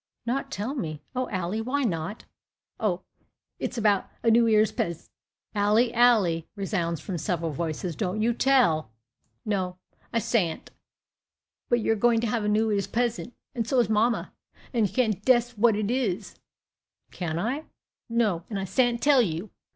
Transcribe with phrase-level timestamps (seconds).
[0.25, 1.03] "Not tell me!
[1.15, 1.59] O Ally!
[1.59, 2.25] Why not?"
[2.79, 3.03] "O,
[3.59, 5.11] it's about a New 'Ear's pes"
[5.53, 8.89] "Ally, Ally," resounds from several voices, "don't you tell."
[9.45, 9.77] "No,
[10.11, 10.71] I s'ant
[11.69, 14.33] but you are going to have a New 'Ear's pesant, and so is mamma,
[14.73, 16.33] and you can't dess what it is."
[17.11, 17.65] "Can't I?"
[18.09, 19.51] "No, and I s'ant tell you."